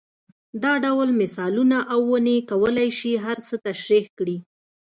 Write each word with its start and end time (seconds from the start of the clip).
دا 0.63 0.73
ډول 0.85 1.09
مثالونه 1.21 1.77
او 1.93 1.99
ونې 2.11 2.37
کولای 2.49 2.89
شي 2.99 3.11
هر 3.25 3.37
څه 3.47 3.55
تشرېح 3.67 4.05
کړي. 4.17 4.37